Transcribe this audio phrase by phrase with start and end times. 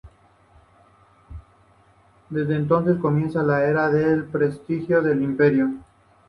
[2.31, 5.69] Desde entonces comienza la era de prestigio del imperio.